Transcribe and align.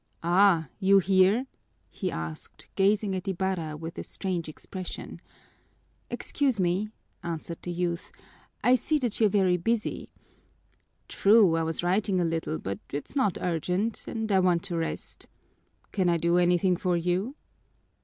"Ah, 0.23 0.67
you 0.79 0.97
here?" 0.97 1.45
he 1.91 2.09
asked, 2.09 2.67
gazing 2.75 3.13
at 3.15 3.27
Ibarra 3.27 3.77
with 3.77 3.99
a 3.99 4.03
strange 4.03 4.49
expression. 4.49 5.21
"Excuse 6.09 6.59
me," 6.59 6.89
answered 7.21 7.61
the 7.61 7.71
youth, 7.71 8.11
"I 8.63 8.73
see 8.73 8.97
that 8.97 9.19
you're 9.19 9.29
very 9.29 9.57
busy" 9.57 10.09
"True, 11.07 11.55
I 11.55 11.61
was 11.61 11.83
writing 11.83 12.19
a 12.19 12.25
little, 12.25 12.57
but 12.57 12.79
it's 12.91 13.15
not 13.15 13.37
urgent, 13.41 14.07
and 14.07 14.31
I 14.31 14.39
want 14.39 14.63
to 14.63 14.75
rest. 14.75 15.27
Can 15.91 16.09
I 16.09 16.17
do 16.17 16.39
anything 16.39 16.77
for 16.77 16.97
you?" 16.97 17.35